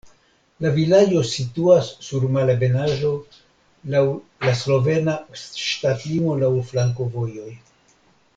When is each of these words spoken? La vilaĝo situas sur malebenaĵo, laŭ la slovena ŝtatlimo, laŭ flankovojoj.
La 0.65 0.69
vilaĝo 0.75 1.19
situas 1.31 1.89
sur 2.05 2.25
malebenaĵo, 2.37 3.11
laŭ 3.97 4.03
la 4.47 4.55
slovena 4.63 5.15
ŝtatlimo, 5.43 6.39
laŭ 6.47 6.51
flankovojoj. 6.73 7.53